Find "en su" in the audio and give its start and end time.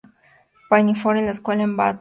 1.19-1.31